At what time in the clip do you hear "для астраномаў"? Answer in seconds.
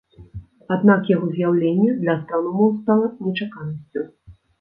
1.99-2.73